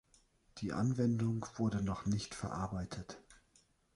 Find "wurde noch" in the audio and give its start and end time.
1.57-2.07